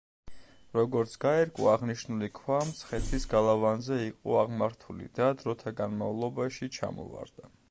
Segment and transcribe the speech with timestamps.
[0.77, 7.51] როგორც გაირკვა აღნიშნული ქვა მცხეთის გალავანზე იყო აღმართული და დროთა განმავლობაში ჩამოვარდა.